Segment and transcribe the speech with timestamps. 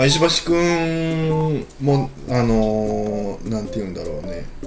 [0.00, 4.46] まあ、石橋君もあのーなんて言うんだろうね。
[4.62, 4.64] あ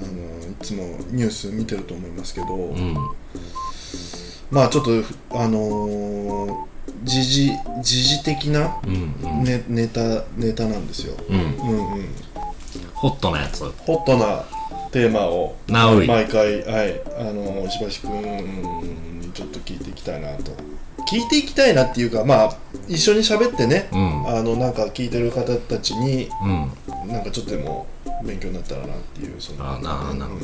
[0.00, 0.82] ーいつも
[1.12, 2.96] ニュース見てると思いますけど、うん
[4.50, 4.90] まあちょっと
[5.38, 6.54] あのー
[7.04, 9.44] 時事時事的な、うんうん。
[9.44, 11.36] ね、ネタネタなんですよ、うん。
[11.36, 12.06] うんうん、
[12.94, 13.64] ホットなやつ。
[13.86, 14.44] ホットな
[14.90, 20.50] テーマを毎回、はい、あの石橋君にちょっと聞いていきたいなと
[21.12, 22.56] 聞いていきたいなっていうかまあ
[22.88, 24.26] 一緒に喋ってね、うん。
[24.26, 26.72] あのなんか聞いてる方たちにうん。
[27.12, 27.86] なんかちょっとでも
[28.24, 29.68] 勉強になったらなっていうその。
[29.68, 30.38] あなうんなるほ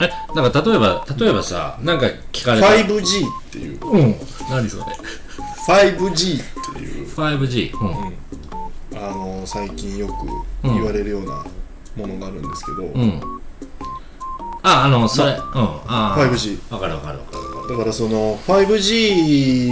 [0.00, 2.68] えだから例えば例えばさなんか聞かれた。
[2.68, 3.84] 5G っていう。
[3.84, 4.14] うん。
[4.48, 4.84] 何それ。
[5.66, 7.08] 5G っていう。
[7.08, 7.84] 5G う
[8.94, 8.98] ん。
[9.04, 10.26] あの最近よく
[10.62, 11.44] 言われるような
[11.96, 13.20] ものがあるんですけど、うん。
[14.62, 15.32] ああのそれ。
[15.32, 15.38] うん。
[15.88, 16.30] あー。
[16.30, 17.41] 5G わかるわかるわかるわか
[17.72, 19.62] だからその 5G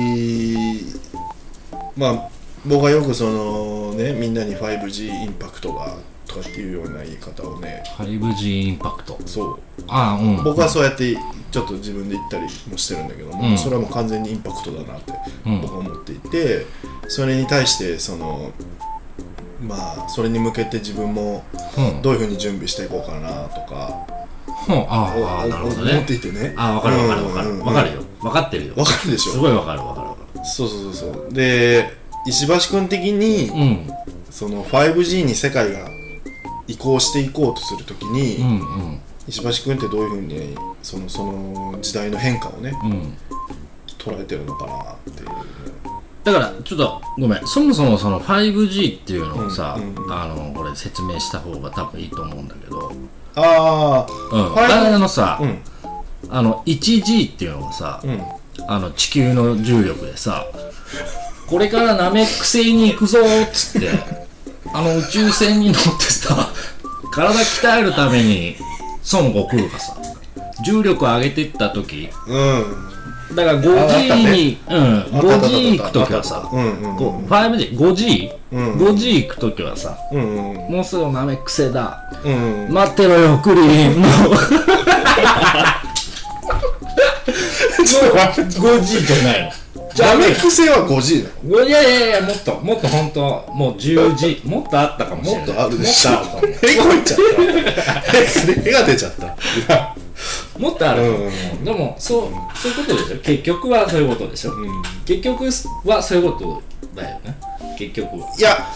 [1.97, 2.29] まあ
[2.65, 7.83] 僕はよくそのねみんなに 5G インパクトがとかっていうような言い方をね。
[7.98, 9.19] る 5G インパクト。
[9.27, 9.59] そう。
[9.89, 10.45] ああうん。
[10.45, 11.17] 僕はそうやって
[11.51, 13.59] ちょっと自分で言ったりもしてるんだけども、うん。
[13.59, 15.12] それはもう完全にインパクトだなって
[15.45, 15.61] うん。
[15.61, 16.67] 僕は思っていて
[17.09, 18.53] それに対してその
[19.61, 21.45] まあそれに向けて自分も
[21.77, 22.03] うん。
[22.03, 24.06] どういうふうに準備していこうかなとか
[24.69, 26.55] うんあーあーなるほど思っねていてね。
[26.56, 27.67] あわかるわかるわかるうんうんうん。
[27.67, 28.03] わかるよ。
[28.23, 28.75] わかってるよ。
[28.77, 29.33] わかるでしょ。
[29.33, 30.09] すごいわかるわかる。
[30.09, 31.33] わかそうそうそうそう。
[31.33, 31.93] で
[32.27, 33.91] 石橋君的に、るうん。
[34.31, 35.89] その 5G に世界が
[36.67, 38.53] 移行していこうとするときに、うんう
[38.93, 39.01] ん。
[39.27, 43.17] 石橋君ってどういうふうにそのその時代の変化をねうん。
[43.98, 45.28] 捉えてるのかなっていう。
[46.23, 47.47] だからちょっとごめん。
[47.47, 50.12] そもそもその 5G っていうのをさ、うんうんうん。
[50.12, 52.90] あのこれ説明した方が多分いいと思うんだけど、
[53.36, 55.59] あうん、5あのさ、あうん。
[56.28, 58.22] あの 1G っていうのがさ、うん
[58.69, 60.47] あの地球の重力でさ
[61.49, 63.88] これからナメック星に行くぞーっつって
[64.72, 66.50] あの宇宙船に乗ってさ
[67.12, 68.56] 体鍛えるために
[69.12, 69.97] 孫悟空がさ
[70.65, 72.65] 重力を上げてった時うん
[73.35, 82.03] だからああった 5G に、うんあったあったあった 5G 行く時はさ、うんうんこう 5G、5G、うん 5G 行くときはさ、うんうんもうすぐナメック星だ。
[82.25, 82.73] うんうん。
[82.73, 84.01] 待ってろよ、クリーン。
[84.01, 84.11] もう。
[87.81, 89.51] 5G じゃないの。
[89.95, 95.47] じゃあ、ダメ癖は 5G なのいやいやいや、もっと、もっと本当もう 10G、もっとあったかもしれない。
[95.47, 96.11] もっとあるでしょ。
[96.11, 96.15] へ
[96.79, 97.19] こいちゃっ
[98.55, 98.62] た。
[98.62, 99.95] 手が出ちゃった
[100.60, 101.28] もっとあるかも、う
[101.62, 103.16] んでも、そう、そういうことでしょ。
[103.19, 104.82] 結局はそういうことでしょ、うん。
[105.06, 105.44] 結局
[105.88, 106.62] はそういうこと
[106.94, 107.37] だよね。
[107.78, 108.28] 結局は。
[108.38, 108.66] いや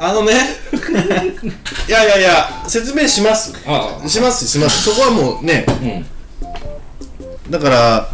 [0.00, 0.32] あのね。
[1.88, 3.54] いやいやいや説明します。
[3.66, 4.82] あしますします。
[4.82, 5.64] そこはもうね。
[5.82, 7.50] うん。
[7.50, 8.08] だから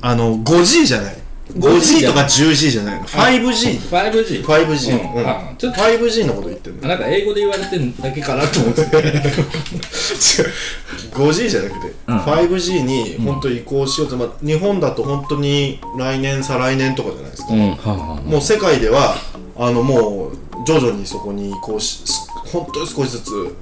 [0.00, 1.16] あの 5G じゃない
[1.58, 4.44] 5G とか 10G じゃないの？5G 5G。
[4.44, 5.22] 5G うん。
[5.22, 5.28] うん。
[5.28, 5.80] あちょっと。
[5.80, 6.34] 5G の？
[6.34, 6.88] こと言ってるの？
[6.88, 8.80] なんか英語で言われてるだけかなと思って。
[8.82, 8.88] 違う
[11.12, 12.18] 5G じゃなくて、うん。
[12.18, 19.16] 5G に本当移行しようと、まあ、日本だと本当に来年再来年とかじゃないですか、うん、はあはもう世界では
[19.56, 23.32] あのもう徐々にそこに移行しす本当に少しずつ。
[23.32, 23.56] う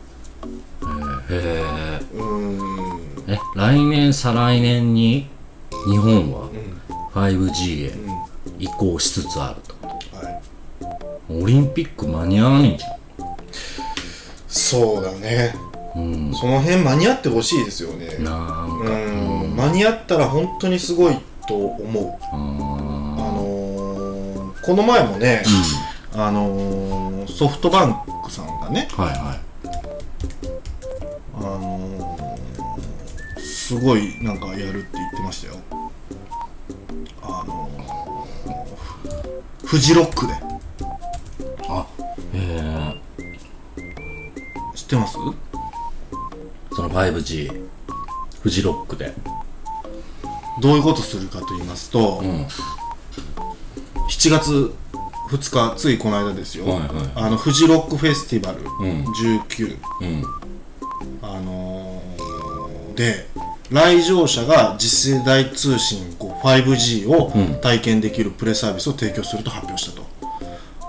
[1.31, 2.23] へー。
[2.23, 3.01] ん。
[3.27, 3.33] え。
[3.35, 5.27] え、来年、再来年に
[5.89, 6.49] 日本は？
[7.15, 7.93] 5G へ
[8.59, 9.75] 移行しつつあると。
[10.17, 10.43] はい。
[11.43, 12.85] オリンピック間に合わねえじ
[14.49, 15.55] そうだね。
[15.95, 16.03] ゃん。
[16.03, 16.35] うん。
[16.35, 18.17] その辺間に合ってほしいですよね。
[18.19, 18.95] なんか、う
[19.47, 19.55] ん。
[19.57, 21.17] 間に合ったら本当にすごい
[21.47, 22.19] と思う。
[22.33, 25.43] ああのー、この前もね、
[26.13, 29.41] あのー、ソフトバンクさんがね、ーはいは
[31.37, 35.55] あのー、すごいなんかやるって言ってましたよ
[39.75, 40.37] フジロックでい。
[41.69, 41.85] あ、
[42.33, 42.95] へえ。
[44.77, 45.15] 知ってます？
[46.77, 47.67] その 5G、
[48.41, 49.13] フジロックで。
[50.63, 52.47] どういうことするかと言いますと、うん。
[54.09, 54.73] 7月
[55.31, 60.23] 2日ついこの間ですよ、はいはいあのフジロックフェスティバルん19、うん。
[61.21, 63.27] あのーで
[63.71, 67.61] 来場者が次世代通信こう 5G をうん。
[67.61, 70.07] 体験できるプレサービスを提供すると発表したと、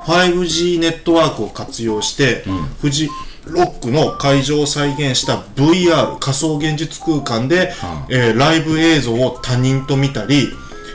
[0.05, 2.43] 5G ネットワークを活用して、
[2.81, 3.09] フジ
[3.45, 7.71] ロックの会場を再現した VR 仮想現実空間で、
[8.09, 10.49] えーライブ映像を他人と見たり、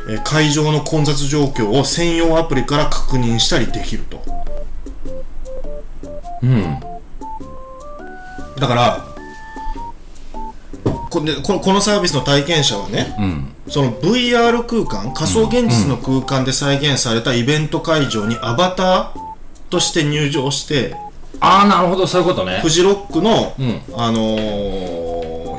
[0.08, 4.22] えー会場の混雑状況を専用アプリから確認したりできると。
[6.42, 6.80] うん。
[8.58, 9.06] だから
[11.10, 11.20] こ
[11.60, 19.20] このサービスの体験者はね、うん、その VR 空間仮想現実の空間で再現されたイベント会場にアバター
[19.68, 20.94] として入場して
[21.40, 22.06] ああなるほど。
[22.06, 22.58] そういうことね。
[22.62, 24.20] フジロックの、うん、あの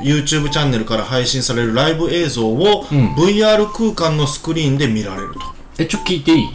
[0.02, 5.40] YouTube チャンネルから配信されるライブ映像を、うん、VR 空間のスクリーンで見られると。
[5.78, 6.48] えちょ聞いていい？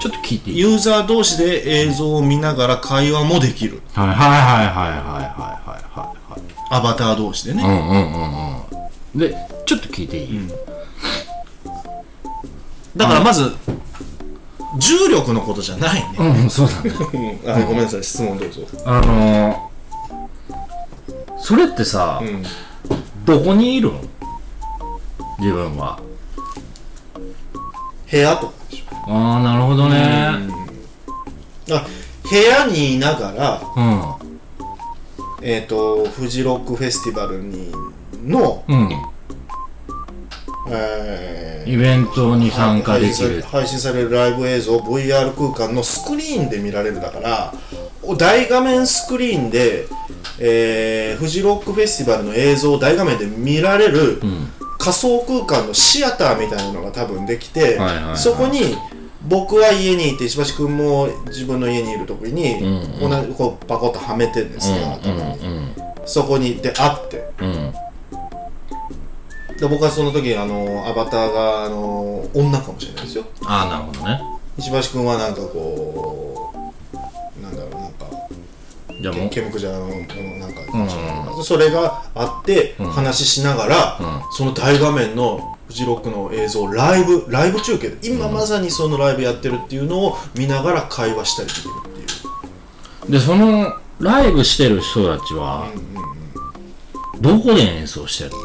[0.00, 0.58] ちょっと聞いていい？
[0.60, 3.82] ユーザー同士で映像を見ながら会話もできる。
[3.92, 4.26] はいはいは
[4.62, 5.19] いはいはい。
[6.70, 8.62] アバター同士でね、うんうんうん
[9.14, 9.18] うん。
[9.18, 9.36] で
[9.66, 10.48] ちょっと聞いていい、
[12.96, 13.52] だからまず
[14.78, 17.40] 重力のことじゃないね、うんそうだね。
[17.46, 18.62] あごめんなさい質問どうぞ。
[18.86, 22.44] あのー、それってさ、ん。
[23.24, 24.00] どこにいるの？
[25.40, 26.00] 自分は。
[28.10, 28.94] 部屋とかでしょ。
[29.12, 30.28] ああなるほどね。
[31.72, 31.86] あ
[32.28, 34.19] 部屋にいながらうん
[35.42, 37.72] えっ、とフジロックフェスティバルに
[38.24, 38.90] の、うん。
[40.70, 43.42] えーイベントに参加できる。
[43.42, 47.52] 配信されるライブ映像を VR 空間のスクリーンで見られるだから
[48.02, 49.86] お大画面スクリーンで、
[50.38, 54.48] えーフジロックフェスティバルの映像を大画面で見られる、うん。
[54.78, 58.16] 仮想空間のシアターみたいなのが多分できて、はいはいはい。
[58.16, 58.74] そこに
[59.30, 63.10] 僕は家にいて石橋君も自分の家にいる時に、うんうん。
[63.10, 65.74] 同じこうパコッとはめてるんですよ、頭にうん
[66.04, 67.30] そこにで会って。
[67.40, 67.52] うん。
[67.52, 67.72] うん
[69.60, 73.24] で僕はその時あのアバターがあの女かもしれないですよ。
[73.44, 74.22] ああなるほどね。
[74.56, 76.50] 石橋君はなんかこ
[77.36, 78.06] うなんだろうなんか
[79.02, 79.28] じゃあもう？
[79.28, 80.14] ケムクジャラのなんか、
[80.72, 82.90] うんそれがあって、うん。
[82.90, 84.32] 話しながら、うん。
[84.32, 93.12] その大画面のフジロックの映像ライブライブ中継で今まさにそのライブやってるっていうのを見ながら会話したりできるっていう。
[93.12, 95.70] でそのライブしてる人たちは
[97.20, 98.30] どこで演奏してる？
[98.30, 98.36] の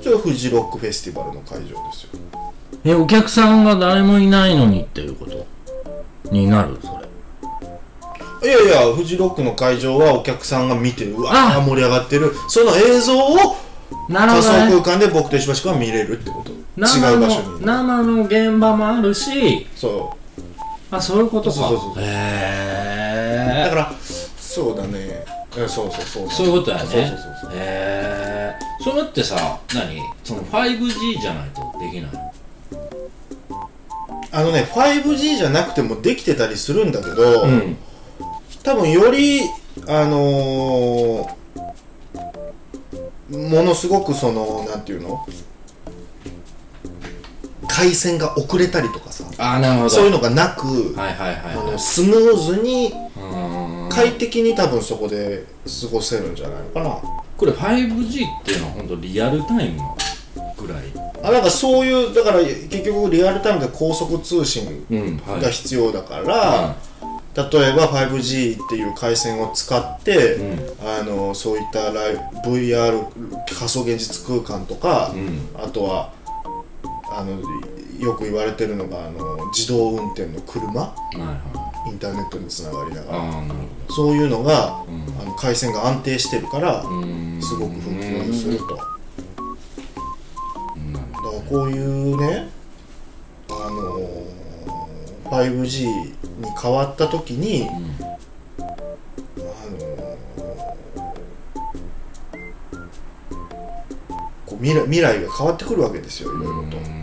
[0.00, 2.10] それはフジロックフェスティバルの会場ですよ。
[2.84, 5.48] えお客さんが誰もいないのにっていうこと？
[6.30, 6.78] になる？
[6.80, 6.96] そ
[8.42, 8.50] れ。
[8.50, 11.60] いやいやフジロックの会場はお客さんが見てうわあ。
[11.60, 12.32] ー盛り上がってる。
[12.48, 13.56] その映像を
[14.08, 17.66] なるほ仮想どね空間で僕と石橋君は見れるってこと生違う場所のに。
[17.66, 20.16] 生の現場もあるしそ
[20.90, 21.56] あそういうことか。
[21.56, 22.02] そうそうそうそう。
[22.02, 23.92] へうだえから
[24.38, 25.24] そうだね。
[25.56, 26.30] えそうそうそう。
[26.30, 26.90] そういうことだよね。
[26.90, 27.50] そうそうそうそう。
[27.52, 30.00] へえそれってさ何？
[30.24, 32.10] その 5G じゃないとできない？
[34.30, 37.76] あのね 5G じゃなくてもできてたりするんだけど、うん。
[38.62, 39.40] 多分より
[39.86, 41.38] あのー
[43.30, 45.26] ものすごくそのなんていうの？
[47.78, 49.90] 回線が遅れたりとかさああなるほど。
[49.90, 51.72] そういうのがなく、はいはいはいあはい。
[51.72, 52.92] のスムーズに
[53.90, 56.98] 快適に多分そこで過ごせるんじゃないのかな。
[57.36, 59.96] これ 5G っていうのは本当リアルタイムの
[60.60, 60.82] ぐらい？
[61.22, 65.42] あなんかそういうだから結局リアルタイムで高速通信うんはい。
[65.42, 66.76] が必要だから、
[67.36, 70.58] 例えば 5G っていう回線を使って、うん。
[70.84, 73.04] あのそういったライ VR
[73.56, 75.48] 仮想現実空間とか、うん。
[75.62, 76.12] あとは
[77.18, 77.32] あの
[77.98, 80.80] よく言われてるのがあの自動運転の車？
[80.80, 81.32] はいは
[81.86, 81.90] い。
[81.90, 83.24] インターネットにつながりながら。
[83.90, 85.04] そういうのが、うん。
[85.20, 88.76] あの回線が安定してるから、すごく普及すると。
[88.76, 88.90] だか
[91.24, 92.48] らこういうね、
[93.48, 94.28] あのー
[95.30, 96.14] 5G に
[96.60, 99.48] 変わった時に、あのー
[104.46, 106.97] こう未来未来が変わってくるわけですよいろいろと。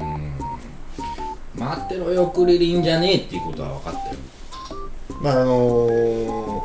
[1.58, 4.18] 待ってろよクリリンじゃねえっていうことは分かってる
[5.22, 6.62] まああのー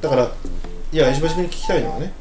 [0.00, 0.30] だから
[0.92, 2.12] いや石橋君に聞きたいのはね、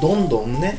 [0.00, 0.78] どんどんね、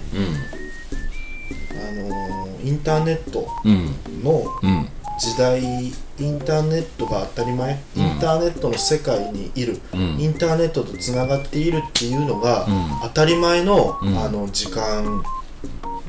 [1.72, 3.96] あのーインターネットうん。
[4.24, 4.90] のうん
[5.20, 5.90] 時代イ
[6.30, 8.04] ンターネットが当たり前、うん。
[8.04, 10.00] インターネットの世界にいる、うん。
[10.20, 12.90] インターネットとつながっているっていうのが、うん。
[13.02, 14.18] 当たり前の,、うん。
[14.20, 15.24] あの時間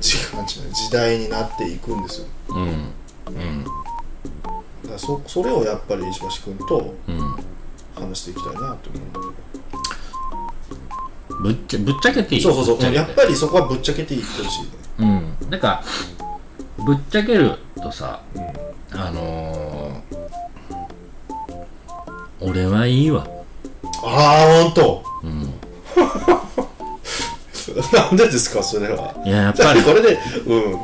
[0.01, 0.17] 時
[0.73, 2.27] 時代になっていくんですよ。
[2.51, 2.63] うん。
[2.63, 3.65] うん。
[3.65, 7.37] だからそそれをやっぱり石橋君とうん。
[7.95, 9.35] 話していきたいなと思う。
[11.43, 12.41] ぶっちゃぶっちゃけていい？
[12.43, 12.79] そうそうそう。
[12.79, 12.97] ちゃけて。
[12.97, 14.63] やっぱりそこはぶっちゃけていってほしい。
[14.65, 14.69] ね
[15.41, 15.51] うん。
[15.51, 15.83] なんか
[16.85, 18.21] ぶっちゃけるとさ、
[18.93, 20.19] あのー、
[22.41, 23.27] 俺はいいわ。
[24.05, 25.03] ああほんと。
[25.25, 25.55] うん
[27.93, 29.15] なんでですかそれは。
[29.25, 29.83] いややっぱり。
[29.83, 30.73] これでうん。
[30.73, 30.79] うん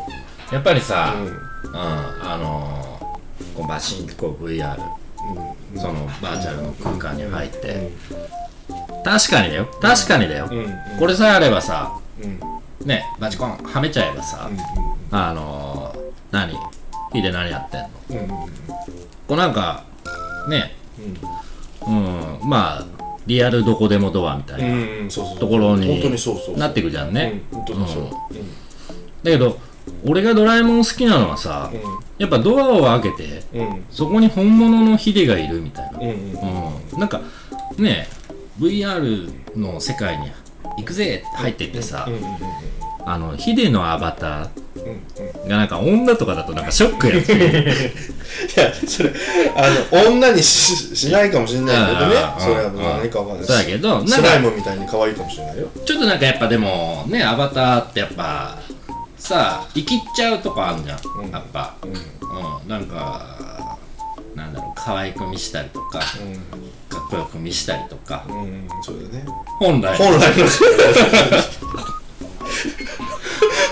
[0.53, 4.77] やっぱりさ、うん、あのー、こうバシンとこう VR
[5.75, 7.91] そのバーチャルの空間に入って、
[9.03, 9.67] 確かにだよ。
[9.81, 10.59] 確かにだよ、うん。
[10.59, 10.99] うん。
[10.99, 12.39] これさえあればさうん。
[12.87, 14.49] ねバチコンはめちゃえばさ、
[15.11, 16.55] あのー、何？
[17.13, 17.89] ヒデ何やってんの？
[18.11, 18.19] うん。
[18.19, 18.29] うん。
[18.29, 18.47] こ
[19.31, 19.83] うなんか
[20.49, 20.77] ね。
[21.89, 26.01] うんまあリアルどこでもドアみたいな、ところに
[26.57, 27.43] なってくじゃんね、
[29.23, 29.59] だけど
[30.07, 31.71] 俺がドラえもん好きなのはさ、
[32.19, 33.67] やっぱドアを開けてうん。
[33.69, 36.15] うんそこに本物のヒデがいるみたいな、うんうん。
[36.93, 37.21] うん、なんか
[37.79, 38.09] ね
[38.59, 40.31] VR の世界に
[40.79, 42.23] 行くぜって入ってってさ、うんうん
[43.07, 44.97] あのヒデのアバタうんうん。
[44.97, 45.14] ー
[45.49, 47.33] がなんか女とかだとなんかショックやつ
[48.57, 49.13] いやそれ
[49.57, 52.17] あの女にししないかもしれないけどね。
[52.17, 53.47] あーそれはうん何かわかんない。
[53.47, 55.69] そうだけどなんかスライムみたいに可愛いかもしれないよ。
[55.85, 58.59] ちょっとなんかやっぱでもねアバターってやっぱ
[59.19, 61.31] さ生きっちゃうとこあるじゃん、うん。
[61.31, 61.75] やっぱ。
[61.83, 61.91] うん。
[61.91, 62.69] うん。
[62.69, 63.79] なんか
[64.35, 68.25] なんだろう可愛く見したりとかかっこよく見したりとか。
[68.29, 69.25] うんうんそうだね。
[69.59, 70.45] 本来本来の。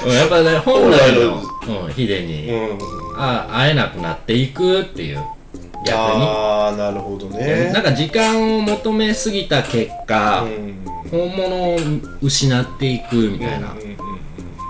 [0.05, 2.79] うんやっぱね本来の、うん、ヒデに、うん。
[3.17, 5.19] あ会えなくなっていくっていう
[5.85, 5.95] 逆に。
[5.95, 7.71] ああなるほどね。
[7.73, 10.83] なんか時間を求めすぎた結果、うん。
[11.11, 11.79] 本物を
[12.23, 13.97] 失っていくみたいな、うんうん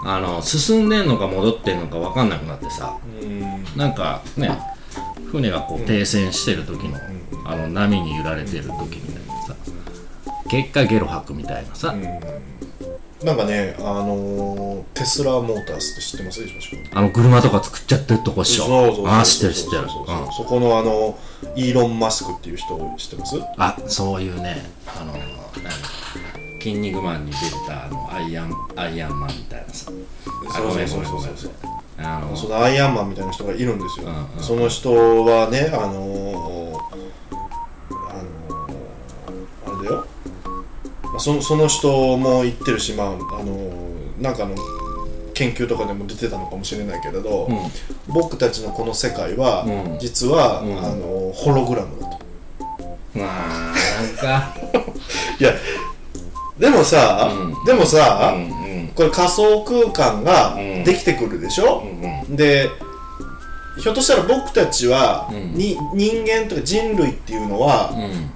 [0.05, 2.99] あの進んでんのか戻ってんのか分かんなくなってさ。
[3.23, 3.65] うん。
[3.77, 4.51] なんかね
[5.31, 6.99] 船がこう停船してる時の、
[7.47, 9.55] あの波に揺られてる時みたいなさ。
[10.51, 12.51] 結果ゲロ吐くみたいなさ、うん
[13.25, 16.41] なんかねあのーテスラモータースって知ってます？
[16.41, 18.64] でしょあの車とか作っちゃってるとこっしょ。
[18.64, 21.19] そうそうそうああ知ってる知ってるそこのあの
[21.57, 25.23] イーロン・マスクっていう人知ってますあそういうねあの何
[26.61, 31.31] 筋肉マンに出てたあのアイアンアイアンマンみたいなさあごめんごめんごめん
[31.99, 34.93] あのそのアイアンマンみたいな人がいるんですよ、うんうんその人
[35.25, 36.72] はねあのー、
[41.12, 44.54] まあ、そのその人も言ってるしまああのーなんかの
[45.35, 47.59] 研究とかでも出てたのかもしれないけれど、うん。
[48.07, 49.99] 僕たちのこの世界は、うん。
[49.99, 50.78] 実は、うん。
[50.78, 52.19] あのーホログラムだと。
[53.14, 54.54] まあなんか。
[55.40, 55.52] いや
[56.59, 57.64] でもさ、うん。
[57.64, 58.88] でもさ、うんうん。
[58.95, 60.85] これ仮想空間がうん。
[60.85, 61.83] できてくるでしょ、
[62.28, 62.71] うんで
[63.78, 65.54] ひょっとしたら僕たちは、うん。
[65.54, 68.31] に人間とか人類っていうのは、うん。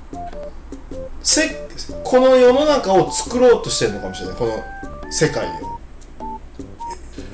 [1.23, 1.65] せ
[2.04, 4.37] この世の中を作ろうとしてるのかもしれない。
[4.37, 4.52] この
[5.11, 5.50] 世界を。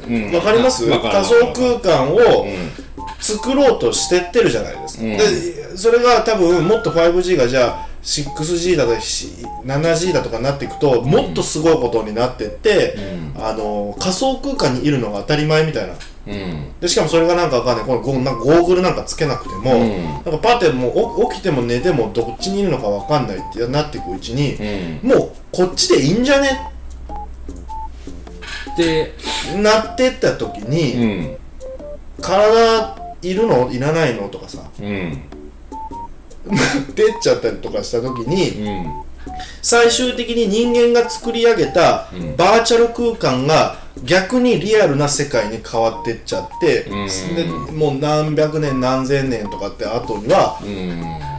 [0.08, 0.32] うん。
[0.32, 0.86] わかります？
[0.88, 2.82] 仮想空間をうん
[3.20, 5.10] 作ろうとしてってるじゃないですか、うん。
[5.16, 12.96] でそれが多分もっと 5G がじゃあ 6G だとか 7G だとかになっていくともっとすごいことになってって、
[13.36, 15.94] あの仮想空間にいるのが当たり前みたいな
[16.26, 16.80] うん。
[16.80, 17.86] でしかもそれがなんかわかんない。
[17.86, 20.04] このゴなんかゴーグルなんかつけなくても、うん。
[20.04, 20.90] なんかパッても
[21.26, 24.54] う起きても寝てもどっちにいるのかわかんないってなっていくうちに、
[25.02, 25.08] うん。
[25.08, 26.70] もうこっちでいいんじゃね
[28.76, 29.12] で
[29.60, 31.36] なってった時うに、ん。
[32.20, 33.70] 体いるの？
[33.70, 34.28] いらないの？
[34.28, 34.58] とかさ。
[34.80, 35.22] うん。
[36.94, 39.02] 出っちゃったりとかした時にうん。
[39.62, 42.36] 最終的に人間が作り上げたうん。
[42.36, 47.36] バーチャル空間が逆にリアルな世界に変わってっちゃって、うん。
[47.36, 51.32] でもう何百年何千年とかって後にはうん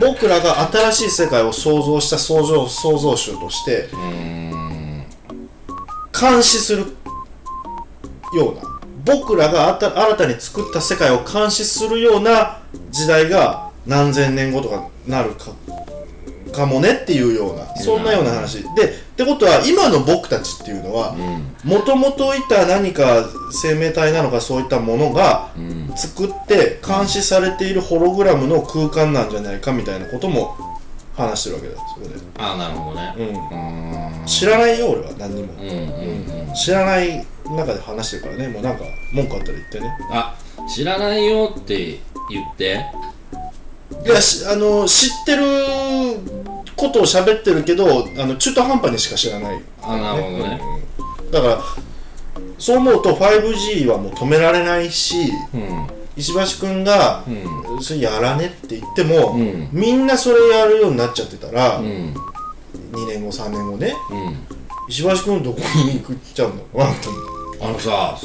[0.00, 5.04] 僕らが新しい世界を創造した創造創造主としてうん。
[6.18, 6.96] 監視する
[8.34, 8.62] ような
[9.04, 12.58] 僕らがあた新たに作った世界を監視するような
[12.90, 15.52] 時代が何千年後とかなるか
[16.54, 18.62] かもねっていうようなそんなような話。
[18.74, 21.14] でってことは今の僕たちっていうのは
[21.64, 25.84] もともといた何か生命体なのかそういったものがうん。
[25.96, 30.56] 作って監視されているホログラムの空間なんじゃないかみたいなことも
[31.14, 33.14] 話してるわけだそこで、ああなるほどね。
[33.16, 34.26] うん、うん。
[34.26, 35.52] 知らないよ俺は何にも。
[35.54, 36.54] うんうんうん。
[36.54, 38.48] 知らない中で話してるからね。
[38.48, 39.96] もうなんか文句あったら言ってね。
[40.10, 40.36] あ
[40.68, 42.84] 知らないよって言って
[44.04, 45.42] いやしあの知ってる
[46.76, 49.62] ことを喋ってるけどあの中途半端にしか知らない。
[49.82, 50.60] あなるほどね。
[51.20, 51.30] うん。
[51.30, 51.62] だから
[52.58, 55.16] そう思うと 5G はもう止められないし
[55.54, 55.86] うん。
[56.16, 57.82] 石橋君がうん。
[57.82, 59.68] それやらねって言っても、うん。
[59.72, 62.14] みんなそれやるようになっちゃってたら、うん。
[62.92, 64.36] 2年後3年後ねうん。
[64.88, 66.56] 石橋君どこに行っちゃうの？
[66.64, 67.18] かなと思
[67.52, 68.18] ってあのさ、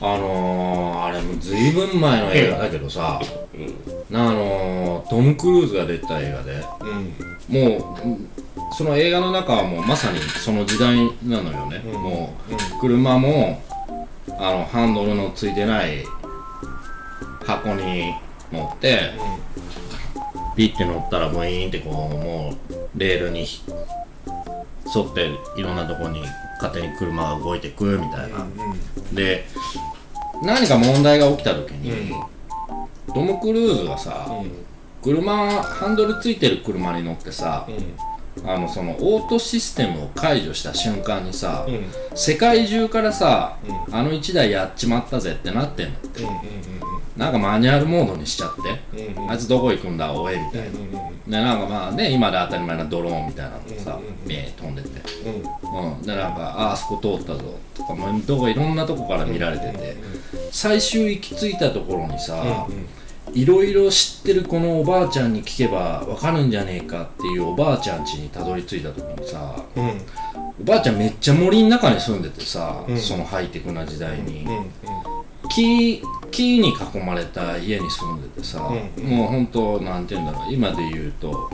[0.00, 8.30] あのー、あれもうずいぶん前の映画だけどさ、あのー、トム・クルーズが出た映画でうんうんもううん
[8.76, 12.02] その映画の中はもうまさにその時代なのよね、うん。
[12.02, 13.62] もうんう車も
[14.38, 16.04] あのハンドルのついてない
[17.44, 18.14] 箱に
[18.52, 19.12] 乗って
[20.54, 23.46] ピッて乗ったらブイーンってこうもうレールに
[24.94, 26.22] 沿っていろんなとこに
[26.60, 28.46] 勝手に車が動いてくみたいな、
[29.12, 29.46] で
[30.42, 32.12] 何か問題が起きた時に、
[33.14, 34.28] トム・クルーズがさ、
[35.02, 37.66] 車ハンドルついてる車に乗ってさ、
[38.44, 41.66] あのそのオートシステムを解除した瞬間にさ、
[42.14, 43.56] 世界中からさ、
[43.90, 45.92] あの1台やっちまったぜってなってんの。
[45.92, 46.22] って、
[47.18, 54.88] なんかマニュアルモードにしちゃって、あいつどこ行くんだおえみたいな、でなんかまあね今で当たり前なドローンみたいなのがさ、ね飛んでて、
[55.64, 59.96] うん、でなんかああそこ通ったぞとか、まあ、どこいろんなとこから見られてて、
[60.52, 62.68] 最終行き着いたところにさ、
[63.34, 69.64] いろいろ知ってるこのおばあちゃんに聞けばわかるんじゃねえかっていうおばあちゃん家にたどり着いた時にさ、
[70.60, 74.46] おばあちゃんめっちゃ森の中に住んでてさ、そのハイテクな時代に、
[75.50, 81.50] 木木に囲まれた家に住んでてさ、もうほんとなんて言うんだろう今で言うと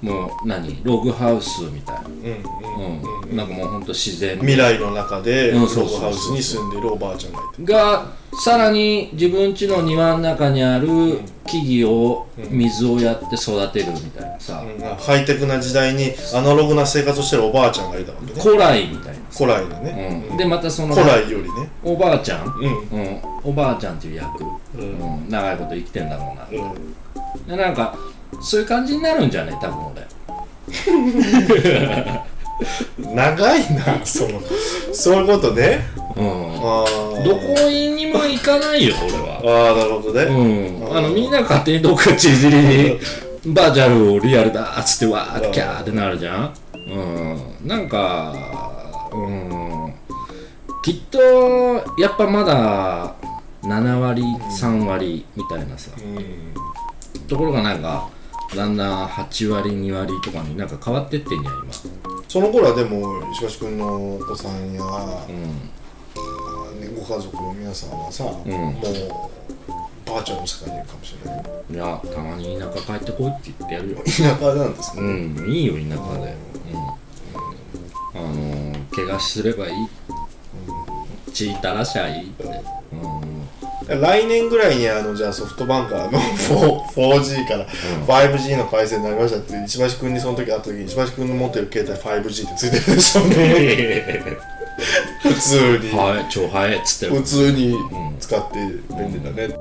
[0.00, 3.36] もう何ログハウスみたいな、うん。
[3.36, 7.72] なんかもうほんと自然未来の中でログハウスに住んでるおばあちゃんがいて。
[7.72, 8.06] が
[8.40, 14.62] さらに自分家の庭の中にある木々を水をやって育てるみたいなさ、
[14.98, 18.40] ハイテクな時代にアナログな生活をしてるおばあちゃんがいたわけね。
[18.40, 21.68] 古来みたいな古来だね、うん、でまたその古来よりね。
[21.84, 22.98] おばあちゃん、うん。
[22.98, 23.20] うん。
[23.44, 24.46] おばあちゃんっていう役、う
[24.78, 25.28] うん。
[25.28, 27.46] 長いこと生きてんだろうな、うん。
[27.46, 27.94] でなんか
[28.40, 30.08] そういう感じになるんじゃない多分俺。
[32.98, 34.40] 長いなその
[34.92, 35.80] そういうことね。
[36.16, 36.24] うん。
[37.24, 39.40] どこにも行かないよ俺は。
[39.44, 40.96] ああなるほどね、うん。
[40.96, 42.98] あのみんな勝手にどっかちじりに
[43.54, 46.54] バーチャルをリアルだっつってわーキャーってなるじゃん。
[46.74, 46.78] う
[47.64, 47.68] ん。
[47.68, 48.34] なんか
[49.12, 49.94] うん。
[50.82, 51.18] きっと
[51.98, 53.14] やっぱまだ
[53.62, 55.90] 7割3割みたいなさ。
[57.26, 58.08] ところがなんか
[58.54, 61.72] だんだん8割2割とかになんか変わってってんじゃん今。
[62.28, 64.82] その頃はでも石橋君のお子さんや、
[65.28, 65.44] うん。
[66.80, 68.26] ねご家族の皆さんはさ、ん。
[68.26, 68.44] もう
[70.06, 71.44] バーチャルの世界にいるかもしれない。
[71.44, 73.96] よいやたまに田舎帰ってこいって言ってやるよ。
[74.04, 76.34] 田舎なんですね、うんいいよ田舎で。
[76.72, 76.78] うん。
[78.14, 78.47] あのー
[79.06, 79.72] 怪我すればいい。
[81.32, 82.20] 血垂らしゃい。
[82.20, 82.44] いって
[82.92, 84.00] うん。
[84.00, 87.66] 来年ぐらいにあのじゃあソフトバンカ ーの 4- 4G から
[88.06, 94.24] 5G の回線になりましたって石橋君にその時会った時に石橋君の持ってる携帯 5G ってついてるでしょうね。
[95.22, 97.20] 普通に、はい超早いっつってる。
[97.20, 97.76] 普通に
[98.20, 98.58] 使って
[98.90, 99.56] 便利だね、